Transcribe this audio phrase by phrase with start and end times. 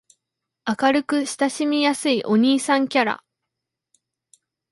[0.65, 3.23] 明るく親しみやすいお兄さんキャラ